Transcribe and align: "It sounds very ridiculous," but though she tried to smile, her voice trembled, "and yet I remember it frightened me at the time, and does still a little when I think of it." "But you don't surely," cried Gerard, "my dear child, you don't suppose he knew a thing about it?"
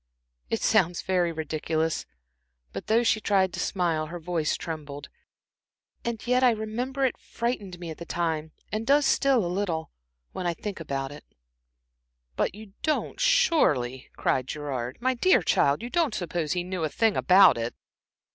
"It 0.49 0.63
sounds 0.63 1.03
very 1.03 1.31
ridiculous," 1.31 2.07
but 2.73 2.87
though 2.87 3.03
she 3.03 3.21
tried 3.21 3.53
to 3.53 3.59
smile, 3.59 4.07
her 4.07 4.19
voice 4.19 4.57
trembled, 4.57 5.09
"and 6.03 6.25
yet 6.25 6.43
I 6.43 6.49
remember 6.49 7.05
it 7.05 7.19
frightened 7.19 7.77
me 7.79 7.91
at 7.91 7.99
the 7.99 8.05
time, 8.05 8.51
and 8.71 8.87
does 8.87 9.05
still 9.05 9.45
a 9.45 9.45
little 9.57 9.91
when 10.31 10.47
I 10.47 10.55
think 10.55 10.79
of 10.79 10.89
it." 10.89 11.23
"But 12.35 12.55
you 12.55 12.73
don't 12.81 13.19
surely," 13.19 14.09
cried 14.15 14.47
Gerard, 14.47 14.97
"my 14.99 15.13
dear 15.13 15.43
child, 15.43 15.83
you 15.83 15.89
don't 15.91 16.15
suppose 16.15 16.53
he 16.53 16.63
knew 16.63 16.83
a 16.83 16.89
thing 16.89 17.15
about 17.15 17.55
it?" 17.55 17.75